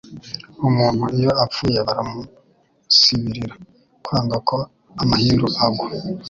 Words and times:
Umuntu 0.67 1.03
iyo 1.17 1.31
apfuye 1.43 1.79
baramusibirira, 1.87 3.55
kwanga 4.05 4.37
ko 4.47 4.57
amahindu 5.01 5.47
agwa 5.65 5.87